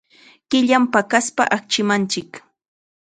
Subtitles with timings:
[0.49, 2.31] Killam paqaspa achkimanchik.